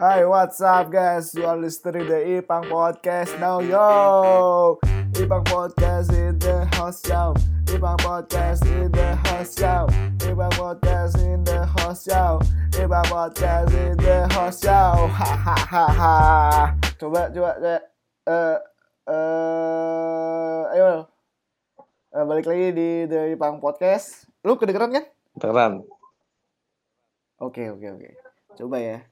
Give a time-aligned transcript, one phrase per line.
[0.00, 1.36] Hi, what's up guys?
[1.36, 4.80] You are listening the Ipang Podcast now, yo!
[5.12, 7.36] Ipang Podcast in the house, yo!
[7.68, 9.84] Ipang Podcast in the house, yo!
[10.24, 12.40] Ipang Podcast in the house, yo!
[12.80, 15.04] Ipang Podcast in the house, yo!
[15.12, 16.72] Hahaha.
[16.96, 17.76] Coba, coba, coba.
[18.24, 18.58] Eh,
[19.04, 21.12] eh, ayo.
[22.16, 24.24] Eh, balik lagi di The Ipang Podcast.
[24.48, 25.04] Lu kedengeran kan?
[25.36, 25.84] Keren.
[27.36, 28.08] Oke, oke, oke.
[28.56, 29.04] Coba ya.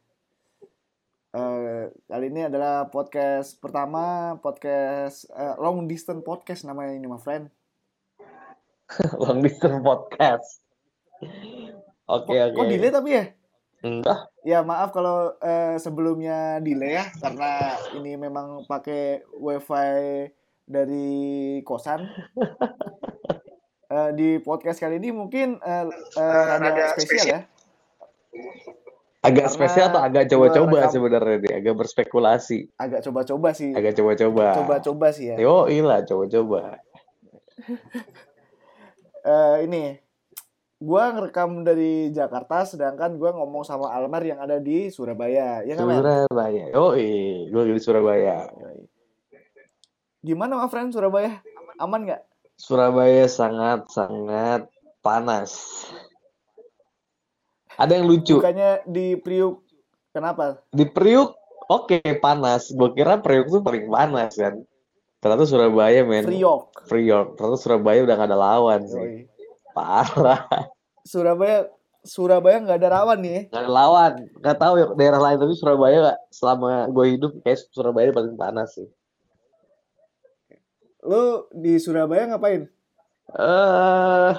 [1.28, 7.52] Eh, kali ini adalah podcast pertama, podcast eh, long distance podcast namanya ini, my friend.
[9.20, 10.64] Long distance podcast.
[12.08, 12.56] Oke Kok, oke.
[12.56, 13.24] kok delay tapi ya?
[13.84, 14.32] Enggak.
[14.40, 20.32] Ya maaf kalau eh, sebelumnya delay ya, karena ini memang pakai wifi
[20.64, 22.08] dari kosan.
[23.88, 25.88] Eh, di podcast kali ini mungkin eh,
[26.20, 27.40] eh, rada spesial ya.
[29.18, 33.74] Agak Karena spesial atau agak coba-coba sebenarnya nih, agak berspekulasi, Agak coba-coba sih.
[33.74, 34.46] agak coba-coba.
[34.62, 35.36] Coba-coba sih ya.
[35.42, 36.78] Yo, iya coba-coba.
[39.28, 39.98] eh ini
[40.78, 45.82] gua ngerekam dari Jakarta sedangkan gua ngomong sama Almar yang ada di Surabaya ya kan?
[45.82, 46.64] Surabaya.
[46.70, 46.94] Yo,
[47.50, 48.46] gue di Surabaya.
[50.22, 51.42] Gimana my friend Surabaya
[51.82, 52.22] aman nggak
[52.58, 54.70] Surabaya sangat-sangat
[55.02, 55.82] panas.
[57.78, 58.42] Ada yang lucu.
[58.42, 59.62] bukannya di Priuk
[60.10, 61.38] kenapa Di Priuk,
[61.70, 62.74] oke panas.
[62.74, 64.58] Gue kira Priuk tuh paling panas kan.
[65.22, 66.26] Ternyata Surabaya men.
[66.26, 67.38] Priok Priok.
[67.38, 68.98] Ternyata Surabaya udah gak ada lawan sih.
[68.98, 69.18] Yoi.
[69.74, 70.42] Parah.
[71.06, 71.70] Surabaya
[72.08, 74.12] Surabaya nggak ada rawan nih Gak ada lawan.
[74.42, 78.74] Gak tahu ya daerah lain tapi Surabaya gak, selama gue hidup kayak Surabaya paling panas
[78.74, 78.88] sih.
[80.98, 82.66] lu di Surabaya ngapain
[83.28, 84.32] Eh,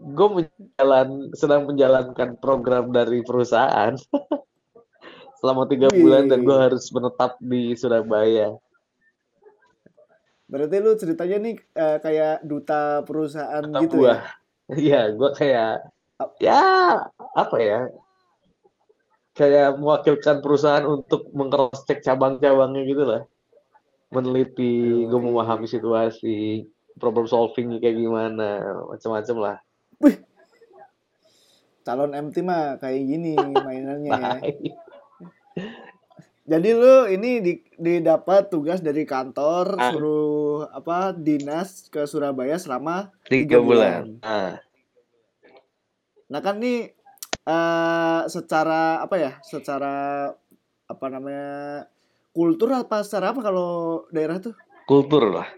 [0.00, 3.96] gue menjalan sedang menjalankan program dari perusahaan
[5.40, 8.56] selama tiga bulan dan gue harus menetap di Surabaya.
[10.46, 14.18] berarti lu ceritanya nih eh, kayak duta perusahaan Kata gitu gue, ya
[14.86, 15.90] iya gue kayak
[16.40, 16.62] ya
[17.36, 17.80] apa ya?
[19.36, 23.22] Kayak mewakilkan perusahaan untuk mengcross check cabang-cabangnya gitu lah.
[24.08, 26.64] Meneliti, gue memahami situasi,
[26.96, 29.56] problem solving kayak gimana, macam-macam lah.
[31.86, 34.30] Calon MT mah kayak gini mainannya ya
[36.46, 39.90] Jadi lu ini di, didapat tugas dari kantor Ah.
[39.90, 44.02] suruh apa dinas ke Surabaya selama tiga tiga bulan.
[44.22, 44.54] Nah,
[46.26, 46.90] Nah kan nih
[47.46, 49.32] eh secara apa ya?
[49.42, 50.30] Secara
[50.86, 51.86] apa namanya?
[52.30, 54.54] Kultur apa secara apa kalau daerah tuh?
[54.86, 55.50] kultur lah.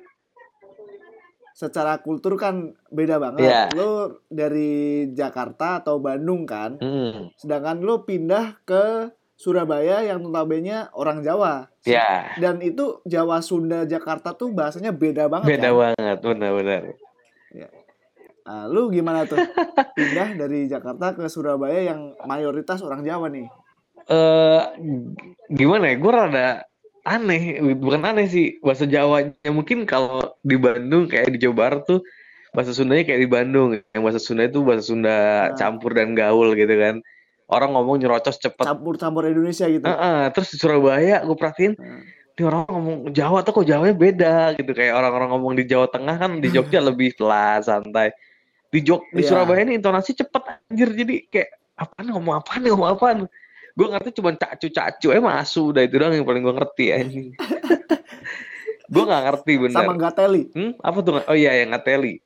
[1.58, 3.42] Secara kultur kan beda banget.
[3.42, 3.62] Iya.
[3.74, 3.91] Lu
[4.28, 4.70] dari
[5.10, 11.66] Jakarta atau Bandung kan, Hmm, sedangkan lu pindah ke Surabaya yang notabene orang Jawa.
[11.82, 15.78] ya, Dan itu Jawa Sunda Jakarta tuh bahasanya beda banget beda kan?
[15.94, 16.82] banget, benar-benar.
[18.44, 19.36] Nah, lu gimana tuh?
[19.98, 23.50] Pindah dari Jakarta ke Surabaya yang mayoritas orang Jawa nih.
[24.06, 24.62] Eh,
[25.50, 25.96] gimana ya?
[25.96, 26.48] Gue rada
[27.08, 27.41] aneh,
[27.74, 29.32] bukan aneh sih bahasa Jawanya.
[29.48, 32.00] Mungkin kalau di Bandung kayak di Jawa Barat tuh
[32.52, 33.80] bahasa Sundanya kayak di Bandung.
[33.91, 35.16] Yang bahasa Sunda itu bahasa Sunda
[35.48, 35.56] Nah.
[35.56, 37.00] campur dan gaul gitu kan.
[37.48, 38.60] Orang ngomong nyerocos cepet.
[38.60, 39.80] Campur-campur Indonesia gitu.
[39.82, 42.04] Heeh, terus di Surabaya gue perhatiin Nah.
[42.38, 46.16] ini orang ngomong Jawa tuh kok Jawanya beda gitu kayak orang-orang ngomong di Jawa Tengah
[46.16, 48.14] kan di Jogja lebih pelan santai
[48.69, 49.32] di Jog di Iya.
[49.32, 53.19] Surabaya ini intonasi cepet anjir jadi kayak apaan ngomong apaan nih ngomong apaan
[53.78, 57.28] gue ngerti cuma cacu cacu eh masu udah itu doang yang paling gue ngerti anjing
[58.84, 60.42] gue nggak ngerti bener Sama Gateli.
[60.50, 62.18] hmm apa tuh oh iya yang ngateli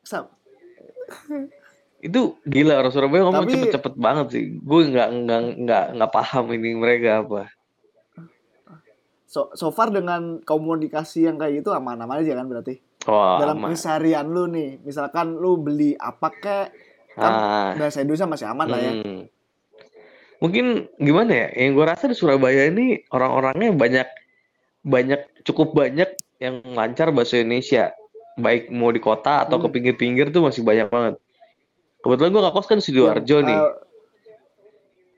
[2.02, 6.44] itu gila orang Surabaya ngomong Tapi- cepet-cepet banget sih gue nggak nggak nggak nggak paham
[6.50, 7.52] ini mereka apa
[9.24, 12.84] So, so far dengan komunikasi yang kayak gitu aman-aman aja kan berarti.
[13.08, 13.72] oh Dalam aman.
[13.72, 16.68] keseharian lu nih, misalkan lu beli apa kek,
[17.14, 17.72] kan Ah.
[17.72, 18.92] bahasa Indonesia masih aman lah ya.
[20.42, 20.66] Mungkin
[20.98, 21.48] gimana ya?
[21.56, 24.08] Yang gue rasa di Surabaya ini orang-orangnya banyak
[24.82, 27.94] banyak cukup banyak yang lancar bahasa Indonesia.
[28.34, 29.74] Baik mau di kota atau ke Hmm.
[29.74, 31.14] pinggir-pinggir tuh masih banyak banget.
[32.00, 33.54] Kebetulan gue nggak kos kan di Sidoarjo Yang, nih.
[33.54, 33.72] eh,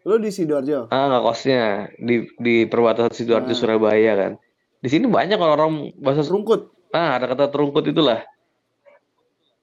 [0.04, 0.80] lu di Sidoarjo.
[0.90, 1.62] Ah nggak kosnya
[1.96, 3.56] di di perbatasan Sidoarjo Ah.
[3.56, 4.32] Surabaya kan.
[4.78, 6.68] Di sini banyak orang bahasa Rungkut.
[6.90, 8.20] ah ada kata terungkut itulah.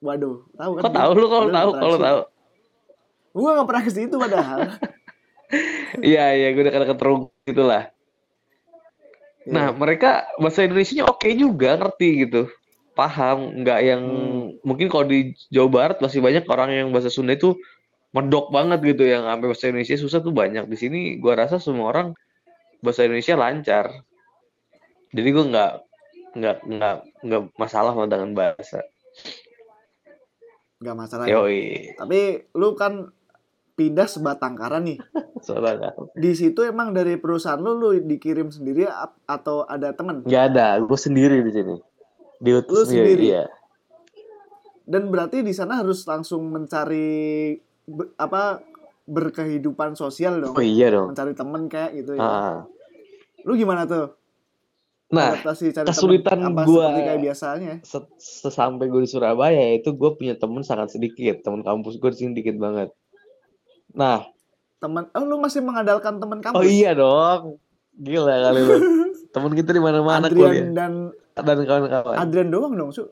[0.02, 0.82] Waduh, tahu kan?
[0.82, 2.20] Kok tahu lu kalau tahu kalau tahu.
[2.20, 2.30] ke.
[3.32, 4.60] Gua nggak pernah ke situ padahal.
[6.00, 7.92] Iya iya gue udah kata terungkut itulah.
[9.44, 9.52] Iya.
[9.52, 12.48] Nah, mereka bahasa Indonesia oke juga, ngerti gitu.
[12.94, 14.48] Paham, nggak yang Hmm.
[14.62, 17.58] mungkin kalau di Jawa Barat masih banyak orang yang bahasa Sunda itu
[18.12, 20.68] medok banget gitu yang sampai bahasa Indonesia susah tuh banyak.
[20.68, 22.14] Di sini gua rasa semua orang
[22.84, 23.86] bahasa Indonesia lancar.
[25.12, 25.72] Jadi gue nggak
[26.32, 26.96] nggak nggak
[27.28, 28.80] nggak masalah lah dengan bahasa.
[30.82, 31.38] nggak masalah ya.
[31.38, 31.94] Yoi.
[31.94, 33.14] tapi lu kan
[33.82, 35.02] pindah sebatangkara nih
[35.42, 38.86] Soalnya di situ emang dari perusahaan lu lu dikirim sendiri
[39.26, 41.76] atau ada temen nggak ada, gue sendiri di sini.
[42.38, 43.26] Diutus Lu sendiri?
[43.28, 43.46] Iya.
[44.84, 47.54] dan berarti di sana harus langsung mencari
[48.16, 48.60] apa
[49.04, 51.12] berkehidupan sosial dong Oh iya dong.
[51.12, 52.58] mencari temen kayak gitu ya Ah.
[53.42, 54.14] lu gimana tuh
[55.12, 56.72] Nah, adaptasi cari kesulitan seperti
[57.04, 61.44] kayak biasanya se- sesampai gue di Surabaya itu gue punya temen sangat sedikit.
[61.44, 62.96] Temen kampus gue di sini dikit banget.
[63.94, 64.26] Nah,
[64.80, 67.58] temen oh lu masih mengandalkan temen kampus oh iya dong.
[67.96, 68.76] Gila kali lu.
[69.36, 70.52] Temen kita di mana-mana kuliah.
[70.52, 70.94] Adrian dan
[71.40, 72.16] Dan kawan-kawan.
[72.20, 73.08] Adrian doang dong su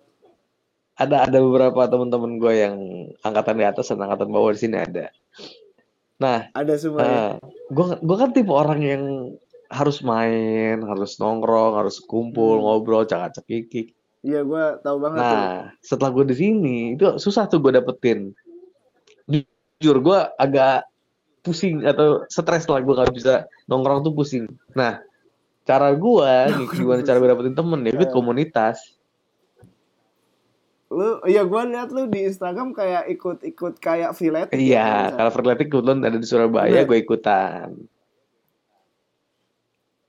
[1.00, 2.76] ada ada beberapa teman-teman gue yang
[3.24, 5.08] angkatan di atas dan angkatan bawah di sini ada.
[6.20, 7.08] Nah, ada semua ya?
[7.08, 7.30] nah
[7.72, 9.04] gue gue kan tipe orang yang
[9.72, 12.64] harus main, harus nongkrong, harus kumpul, Hmm.
[12.68, 13.96] ngobrol, cakap cekikik.
[14.20, 18.36] iya gua tahu banget tuh Nah, setelah gue di sini itu susah tuh gue dapetin.
[19.80, 20.84] Jujur gue agak
[21.40, 23.34] pusing atau stres lah gue gak bisa
[23.64, 24.44] nongkrong tuh pusing.
[24.76, 25.00] Nah,
[25.64, 26.32] cara gue
[26.76, 28.14] gimana cara gue dapetin temen ya ikut Eh.
[28.14, 29.00] komunitas.
[30.90, 35.70] lu iya gua lihat lu di Instagram kayak ikut-ikut kayak freeletics Iya, ya, kalau freeletics
[35.70, 37.70] kebetulan ada di Surabaya, gue ikutan.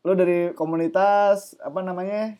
[0.00, 2.32] lu dari komunitas apa namanya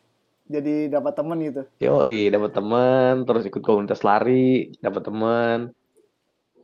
[0.49, 5.59] jadi dapat temen gitu Yo, dapat teman, terus ikut komunitas lari, dapat teman,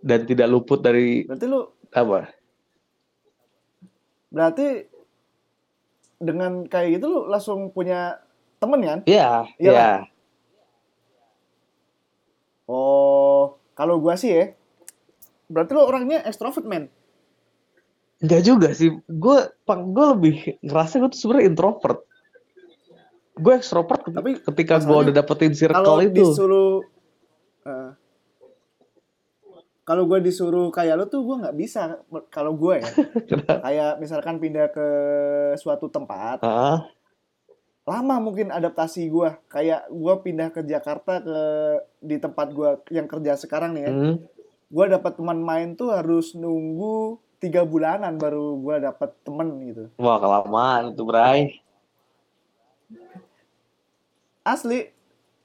[0.02, 1.60] dan tidak luput dari berarti lu
[1.92, 2.28] apa?
[4.28, 4.66] berarti
[6.16, 8.20] dengan kayak gitu lu langsung punya
[8.56, 9.92] temen kan Iya, Iya iya.
[12.66, 14.44] oh kalau gua sih ya
[15.46, 16.90] berarti lu orangnya extrovert man
[18.16, 18.96] Enggak juga sih.
[19.04, 20.34] Gue gue lebih
[20.64, 22.00] ngerasa gue tuh sebenarnya introvert.
[23.36, 26.16] Gue extrovert Tapi ketika gue udah dapetin circle kalau itu.
[26.24, 26.80] disuruh
[27.68, 27.90] eh,
[29.86, 32.90] kalau gue disuruh kayak lu tuh gue nggak bisa kalau gue ya.
[33.64, 34.86] Kayak misalkan pindah ke
[35.56, 36.90] suatu tempat Ah,
[37.86, 41.38] lama mungkin adaptasi gue kayak gue pindah ke Jakarta ke
[42.02, 43.92] di tempat gue yang kerja sekarang nih ya.
[43.94, 44.16] Hmm.
[44.66, 49.84] gue dapat teman main tuh harus nunggu tiga bulanan baru gue dapat temen gitu.
[49.96, 51.62] Wah kelamaan itu Bray.
[54.42, 54.90] asli.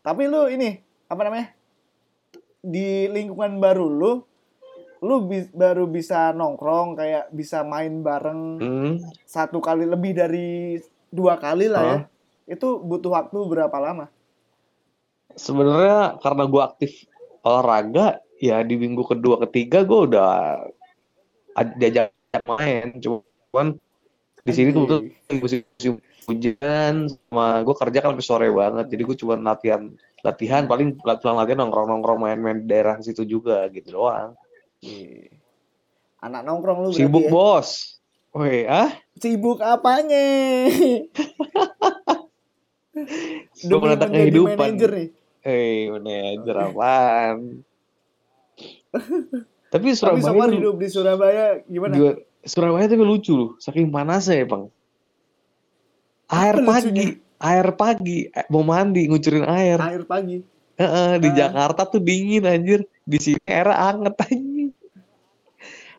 [0.02, 1.54] Tapi lu ini apa namanya
[2.58, 4.14] di lingkungan baru lu
[5.01, 8.94] lu bi- baru bisa nongkrong kayak bisa main bareng Hmm.
[9.25, 10.77] satu kali lebih dari
[11.09, 12.01] dua kali lah ya Hah?
[12.45, 14.07] itu butuh waktu berapa lama
[15.31, 16.92] Sebenarnya karena gue aktif
[17.39, 20.59] olahraga, ya di minggu kedua ketiga gue udah
[21.80, 22.12] diajak
[22.44, 23.00] main.
[23.00, 23.80] Cuman
[24.44, 25.07] di sini tuh
[25.39, 25.63] musim
[26.27, 29.89] hujan sama gue kerja kan sampai sore banget jadi gue cuma latihan
[30.21, 34.36] latihan paling pulang latihan nongkrong nongkrong main-main di daerah situ juga gitu doang.
[36.19, 37.31] Anak nongkrong lu sibuk ya?
[37.31, 37.69] bos
[38.31, 38.89] Woi, ah?
[39.13, 40.24] sibuk apanya
[43.62, 44.75] Gue menata kehidupan.
[44.75, 45.07] nih
[45.42, 47.38] Eh, manajer apaan?
[48.92, 49.07] Tapi
[49.72, 52.11] tapi Surabaya sama tuh- hidup di Surabaya gimana juga
[52.42, 54.68] Surabaya tuh lucu loh, saking panasnya ya, Bang.
[56.28, 57.06] Air Apa pagi, lucunya?
[57.40, 59.78] air pagi, eh, mau mandi ngucurin air.
[59.78, 60.42] air pagi
[60.73, 61.35] Heeh, di Ah.
[61.38, 62.81] Jakarta tuh dingin anjir.
[63.04, 64.50] Di sini airnya anget anjir.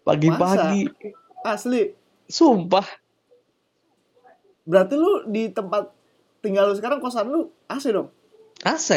[0.03, 0.83] Pagi-pagi.
[1.43, 1.83] asli
[2.25, 2.87] Sumpah.
[4.63, 5.91] berarti lu di tempat
[6.39, 8.09] tinggal lu sekarang kosan lu AC dong
[8.63, 8.89] AC.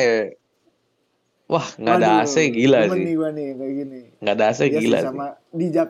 [1.46, 3.02] Wah, nggak ada AC gila sih.
[3.02, 5.06] nih gua nih kayak gini Nggak ada AC sih, gila sih.
[5.06, 5.90] sama di Jak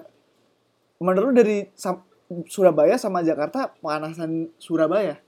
[0.98, 1.58] menurut lu dari
[2.46, 5.20] Surabaya sama Jakarta panasan Surabaya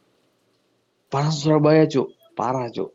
[1.08, 2.08] Panas Surabaya, Cuk.
[2.34, 2.91] Parah, Cuk.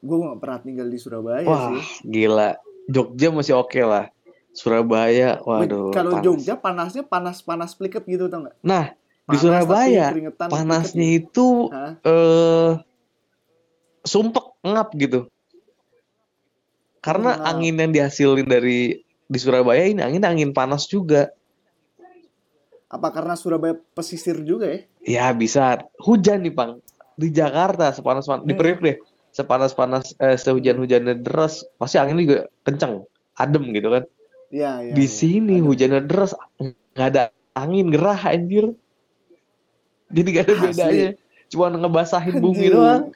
[0.00, 2.56] gue gak pernah tinggal di Surabaya Wah, sih gila.
[2.88, 4.08] Jogja masih oke lah.
[4.50, 5.94] Surabaya, waduh.
[5.94, 6.24] kalau panas.
[6.26, 11.22] Jogja panasnya panas-panas pliket gitu tau gak Nah, di Panas Surabaya tapi keringetan panasnya pliket
[11.22, 11.48] itu gitu.
[11.70, 11.92] Hah?
[12.02, 12.70] eh
[14.02, 15.20] sumpek ngap gitu.
[17.00, 17.48] Karena Ngap.
[17.48, 21.30] angin yang dihasilin dari di Surabaya ini angin angin panas juga.
[22.90, 26.82] apa karena Surabaya pesisir juga ya Ya bisa hujan nih, Pang.
[27.14, 28.58] Di Jakarta sepanas-panas di Hmm.
[28.58, 28.96] Priok deh.
[29.30, 33.06] Sepanas-panas eh, sehujan-hujannya deras, pasti anginnya juga kenceng,
[33.38, 34.04] adem gitu kan.
[34.50, 34.92] Iya, iya.
[34.98, 35.14] di iya.
[35.14, 35.70] sini Aduh.
[35.70, 38.74] hujannya deras, nggak ada angin gerah anjir.
[40.10, 40.66] Jadi gak ada Asli.
[40.74, 41.08] bedanya.
[41.50, 43.10] Cuma ngebasahin bumi doang.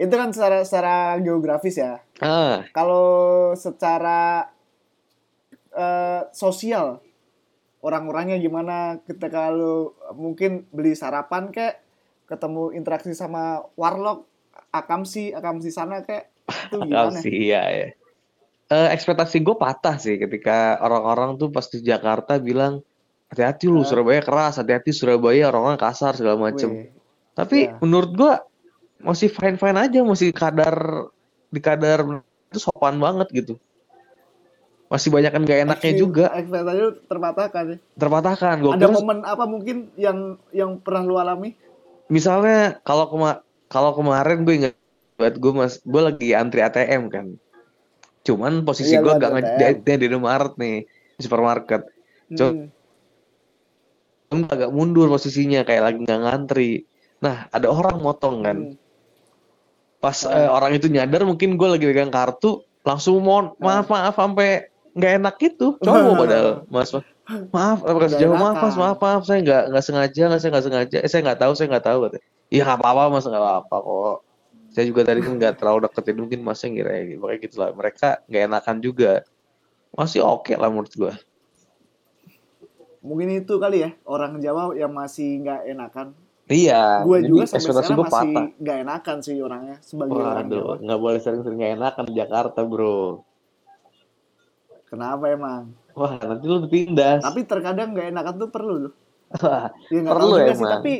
[0.00, 2.00] Itu kan secara secara geografis ya.
[2.20, 4.48] Ah, Kalau secara
[5.72, 7.04] eh, sosial
[7.84, 11.83] orang-orangnya gimana ketika lu mungkin beli sarapan kayak
[12.24, 13.42] ketemu interaksi sama
[13.74, 14.24] warlock
[14.70, 17.88] akamsi akamsi sana kayak itu gimana sih, iya ya.
[18.64, 22.80] Eh, ekspektasi gue patah sih ketika orang-orang tuh pas di Jakarta bilang
[23.28, 23.86] hati-hati lu Ah.
[23.86, 26.70] Surabaya keras, hati-hati Surabaya orang-orang kasar segala macem.
[26.70, 26.88] Wih,
[27.34, 27.76] Tapi Iya.
[27.82, 28.32] menurut gua
[28.96, 31.10] masih fine-fine aja, masih kadar
[31.50, 33.54] di kadar itu sopan banget gitu.
[34.86, 37.76] Masih banyak kan gak enaknya ekspektasi- juga, ekspektasi lu terpatahkan ya.
[37.96, 38.54] terpatahkan.
[38.62, 40.18] Gua ada kira momen apa mungkin yang
[40.54, 41.56] yang pernah lu alami
[42.08, 44.74] misalnya kalau kema kalau kemarin gue ingat
[45.14, 47.26] buat gue mas gue lagi antri ATM kan.
[48.24, 51.82] Cuman posisi Iya, gue antri ngejahit di Indomaret nih di supermarket.
[52.32, 52.68] Hmm.
[54.32, 56.70] Gue agak mundur posisinya kayak lagi nggak ngantri.
[57.22, 58.58] Nah ada orang motong kan.
[58.74, 58.76] Hmm.
[60.02, 60.44] Pas Ah.
[60.44, 63.80] eh, orang itu nyadar mungkin gue lagi pegang kartu langsung mohon Ah.
[63.80, 67.06] maaf maaf sampai nggak enak gitu cowok padahal mas mas.
[67.52, 68.76] Maaf apa Nggak sejauh maaf mas.
[68.76, 70.96] Maaf maaf saya nggak nggak sengaja nggak saya nggak sengaja.
[71.00, 72.24] Eh saya nggak tahu saya nggak tahu katanya.
[72.52, 74.16] Iya nggak apa-apa mas nggak apa-apa kok.
[74.74, 77.22] Saya juga tadi kan nggak terlalu deketin mungkin masnya ngira ya gitu.
[77.24, 79.12] Kayak gitu lah mereka nggak enakan juga.
[79.94, 81.14] Masih oke lah menurut gue
[83.04, 86.06] mungkin itu kali ya orang Jawa yang masih nggak enakan.
[86.44, 90.60] Iya gue juga sampai sekarang masih nggak enakan sih orangnya sebagai orang Jawa.
[90.60, 93.24] waduh nggak boleh sering-sering nggak enakan di Jakarta bro
[94.94, 95.74] kenapa emang?
[95.94, 98.94] Wah nanti lu ditindas tapi terkadang nggak enakan tuh perlu loh.
[99.34, 100.72] Wah, ya Perlu juga sih emang.
[100.78, 100.94] tapi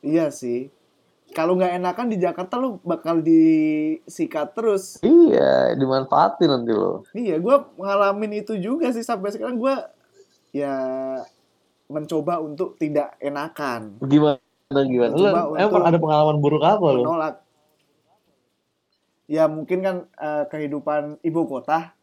[0.00, 0.68] iya sih.
[1.30, 4.98] Kalau nggak enakan di Jakarta lu bakal disikat terus.
[5.00, 9.56] Iya dimanfaatin nanti lo iya gue ngalamin itu juga sih sampai sekarang.
[9.56, 9.74] Gue
[10.50, 10.74] ya
[11.86, 13.98] mencoba untuk tidak enakan.
[14.02, 15.12] Gimana gimana?
[15.14, 17.02] Lu emang ada pengalaman buruk apa lo?
[17.06, 17.34] menolak.
[19.30, 21.94] Ya mungkin kan eh, kehidupan ibu kota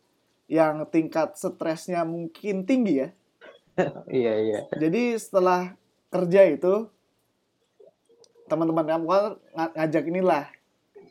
[0.47, 3.09] yang tingkat stresnya mungkin tinggi ya.
[4.09, 4.59] Iya iya.
[4.73, 5.77] jadi setelah
[6.09, 6.89] kerja itu
[8.49, 9.23] teman-teman kamu kan
[9.53, 10.45] ng- ngajak inilah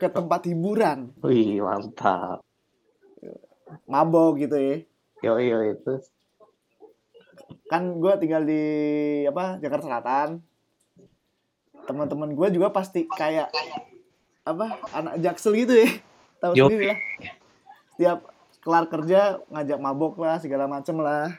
[0.00, 1.14] ke tempat hiburan.
[1.22, 2.42] Wih mantap.
[3.86, 4.76] mabok gitu ya.
[5.22, 5.94] Yo yo itu.
[7.66, 8.62] kan gue tinggal di
[9.26, 10.28] apa Jakarta Selatan.
[11.86, 13.50] Teman-teman gue juga pasti kayak
[14.46, 15.90] apa anak jaksel gitu ya.
[16.42, 16.98] Tahu sendiri lah.
[17.94, 18.18] Setiap
[18.66, 21.30] kelar kerja ngajak mabok lah segala macem lah.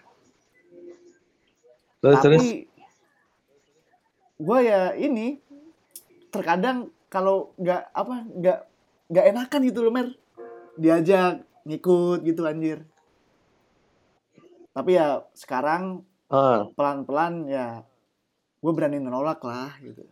[2.00, 2.72] Terus tapi
[4.39, 5.36] gue ya ini
[6.31, 8.60] terkadang kalau nggak apa nggak
[9.12, 10.07] nggak enakan gitu loh mer.
[10.79, 12.88] Diajak ngikut gitu anjir.
[14.72, 16.67] Tapi ya sekarang Ah.
[16.75, 17.88] pelan-pelan ya
[18.60, 20.03] gue berani menolak lah gitu.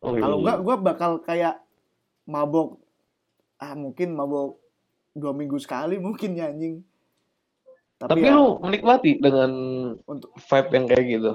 [0.00, 0.40] Oh, kalau iya.
[0.44, 1.56] enggak gue bakal kayak
[2.28, 2.80] mabok.
[3.60, 4.59] Ah mungkin mabok
[5.12, 6.82] dua minggu sekali mungkin ya anjing
[7.96, 9.52] Tapi ya, lu menikmati dengan
[10.02, 11.32] untuk vibe yang kayak gitu.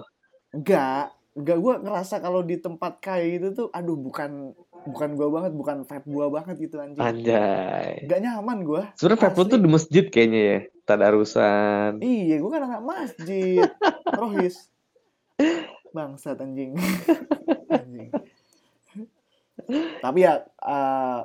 [0.50, 4.56] enggak enggak gue ngerasa kalau di tempat kayak gitu tuh aduh bukan
[4.86, 8.02] bukan gue banget bukan vibe gue banget gitu anjing Anjay.
[8.02, 10.60] enggak nyaman gue Sebenarnya vibe lu tuh di masjid kayaknya ya.
[10.86, 11.92] Tadarusan.
[12.00, 13.66] iya gue kan anak masjid
[14.20, 14.70] rohis
[15.92, 16.74] bangsat anjing
[17.70, 18.10] anjing
[19.98, 21.20] tapi ya eh,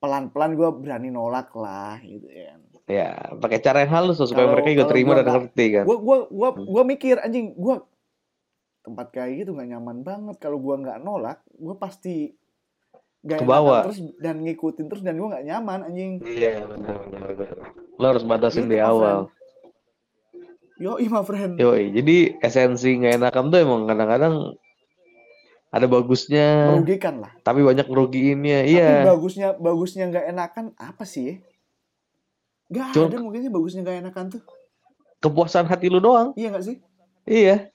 [0.00, 2.56] pelan-pelan gue berani nolak lah gitu ya
[2.90, 5.84] Ya, pakai cara yang halus loh, supaya Kalau- mereka juga terima gua dan ngerti kan.
[5.86, 7.76] gue gua gua gua mikir anjing gue
[8.80, 12.34] tempat kayak gitu nggak nyaman banget kalau gue nggak nolak gue pasti
[13.20, 13.86] gak Kebawa.
[13.86, 16.98] terus dan ngikutin terus dan gue nggak nyaman anjing Iya, benar.
[17.94, 19.30] Lo harus batasin Gitu, di awal.
[20.74, 24.56] yo my friend Yoi, jadi esensi nggak enakan tuh emang kadang-kadang
[25.70, 28.58] ada bagusnya, merugikan lah tapi banyak ngerugiinnya.
[28.60, 28.90] tapi Iya.
[29.06, 31.34] bagusnya bagusnya nggak enakan apa sih ya?
[32.70, 34.42] Gak Cuma- ada mungkinnya bagusnya nggak enakan tuh
[35.18, 36.34] Kepuasan hati lu doang.
[36.34, 36.76] iya nggak sih
[37.22, 37.70] Iya.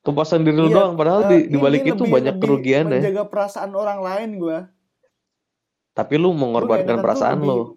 [0.00, 2.98] Kepuasan diri lu Iya, doang, padahal Eh, di, di balik itu lebih- banyak lebih kerugiannya.
[2.98, 4.58] menjaga perasaan orang lain gue
[5.92, 7.76] Tapi lu mengorbankan perasaan lu.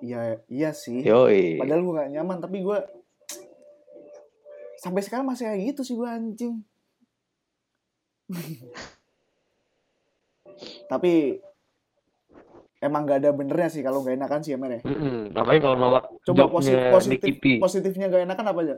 [0.00, 1.56] iya iya sih Yoi.
[1.56, 2.78] Padahal gue gak nyaman, tapi gue
[4.76, 6.60] sampai sekarang masih kayak gitu sih gue anjing.
[10.86, 11.40] Tapi
[12.78, 14.80] emang gak ada benernya sih kalau gak enakan sih ya Mer ya.
[15.32, 17.52] Apalagi kalau nolak Coba posi- jobnya positif Nikiti.
[17.58, 18.74] positifnya gak enakan apa aja?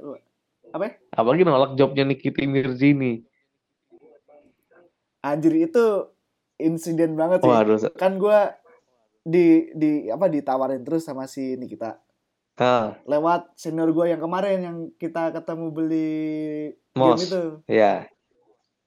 [0.69, 0.93] Apa ya?
[1.13, 3.13] Apalagi nolak jobnya Nikiti Mirzini.
[5.21, 5.85] Anjir itu
[6.57, 7.51] insiden banget sih.
[7.51, 7.79] Waduh.
[7.93, 8.39] Kan gue
[9.21, 11.99] di di apa ditawarin terus sama si Nikita
[12.57, 16.17] Ah, lewat senior gue yang kemarin yang kita ketemu beli
[16.95, 17.21] Mos.
[17.21, 17.43] game itu.
[17.69, 18.09] ya.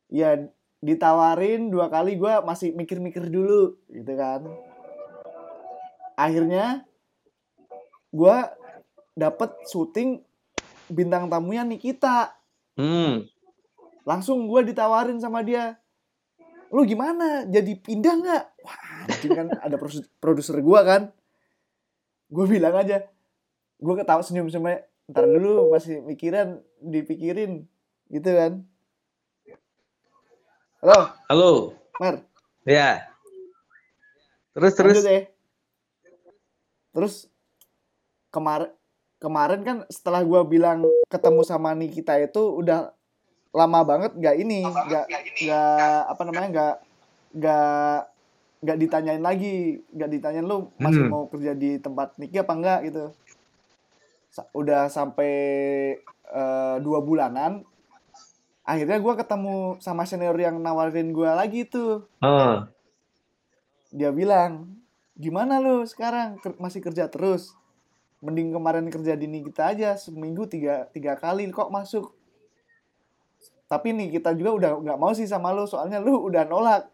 [0.10, 0.38] Ya
[0.80, 4.46] ditawarin dua kali gue masih mikir-mikir dulu gitu kan.
[6.20, 6.84] Akhirnya
[8.10, 8.38] gue
[9.16, 10.22] dapet syuting
[10.90, 12.36] bintang tamunya Nikita.
[12.80, 13.28] Hmm.
[14.08, 15.78] langsung gue ditawarin sama dia
[16.72, 17.46] lu gimana?
[17.46, 18.44] Jadi pindah nggak?
[18.66, 21.12] Wah anjing kan ada produ- produser gue kan.
[22.32, 23.06] Gue bilang aja
[23.80, 27.66] gue ketawa senyum senyum ntar dulu masih mikiran dipikirin
[28.14, 28.69] gitu kan
[30.80, 31.52] halo Halo.
[32.00, 32.16] Mer
[32.64, 33.08] Ya.
[34.52, 34.94] Terus terus.
[34.96, 35.22] lanjut ya
[36.90, 37.30] terus
[38.30, 38.74] kemarin
[39.18, 42.92] kemarin kan setelah gue bilang ketemu sama Nikita itu udah
[43.52, 45.06] lama banget nggak ini nggak
[45.40, 46.76] nggak apa namanya nggak
[47.32, 47.98] nggak
[48.60, 49.56] nggak ditanyain lagi
[49.88, 51.14] nggak ditanyain lu masih Hmm.
[51.14, 53.06] mau kerja di tempat Niki apa enggak gitu
[54.52, 55.34] udah sampai
[56.26, 57.64] eh, dua bulanan
[58.70, 62.06] akhirnya gue ketemu sama senior yang nawarin gue lagi tuh.
[62.22, 62.70] Ah.
[63.90, 64.70] dia bilang
[65.18, 66.38] gimana lu sekarang?
[66.38, 67.58] Ker- masih kerja terus?
[68.22, 72.14] Mending kemarin kerja di Nikita aja seminggu tiga tiga kali kok masuk.
[73.66, 76.94] Tapi nih kita juga udah nggak mau sih sama lu soalnya lu udah nolak.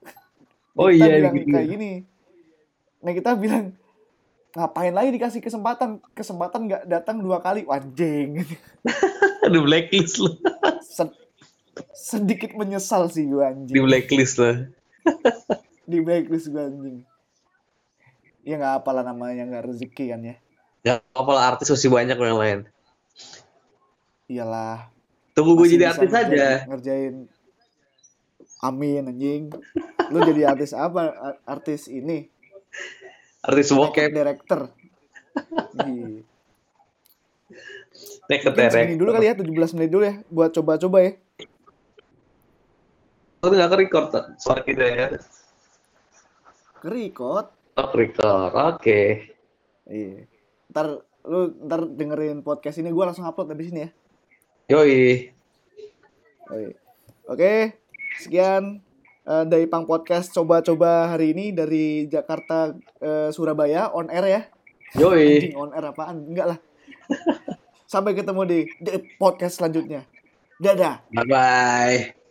[0.79, 1.51] Oh kita iya, bilang gitu.
[1.51, 1.91] kayak gini.
[3.03, 3.75] Nah kita bilang
[4.55, 5.99] ngapain lagi dikasih kesempatan?
[6.15, 7.67] Kesempatan nggak datang dua kali.
[7.67, 8.47] Anjing.
[9.51, 10.39] Di blacklist lo.
[11.75, 14.51] Se- sedikit menyesal sih gue Di anjing blacklist lo.
[15.83, 16.97] di blacklist gue anjing
[18.41, 20.35] ya nggak apalah namanya nggak rezeki kan ya
[20.81, 22.59] Gak apa lah artis masih banyak yang lain.
[24.27, 24.93] iyalah
[25.33, 26.49] Tunggu gue jadi artis ngerjain- aja.
[26.65, 27.15] Ngerjain.
[28.61, 29.43] Amin anjing.
[30.07, 31.11] Lu jadi artis apa?
[31.43, 32.29] Artis ini.
[33.41, 34.13] Artis bokep.
[34.13, 34.69] director.
[35.75, 36.23] Segini
[38.25, 38.95] direct.
[38.95, 41.11] dulu kali ya, 17 menit dulu ya buat coba-coba ya.
[43.45, 44.05] Lu nggak ke record
[44.41, 45.07] suara kita ya?
[46.81, 47.45] Kerikot.
[47.77, 48.51] Oh, record.
[48.57, 49.29] Oke.
[49.85, 50.25] Iya.
[50.73, 53.89] Ntar lu ntar dengerin podcast ini gua langsung upload habis ini ya.
[54.73, 55.29] Yoi.
[56.49, 56.67] Oke.
[57.25, 57.53] Oke,
[58.17, 58.81] sekian
[59.29, 64.41] eh, dari Pang Podcast coba-coba hari ini dari Jakarta eh, Surabaya on air ya.
[64.97, 65.37] Yoi.
[65.37, 66.17] Anjing on air apaan?
[66.33, 66.59] Enggak lah.
[67.93, 70.01] Sampai ketemu di, di podcast selanjutnya.
[70.57, 71.05] Dadah.
[71.13, 72.24] Bye bye.